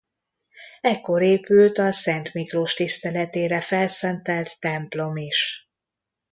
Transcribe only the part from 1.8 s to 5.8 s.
Szent Miklós tiszteletére felszentelt templom is.